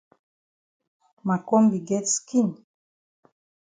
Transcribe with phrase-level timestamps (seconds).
[1.25, 2.49] Ma kombi get skin.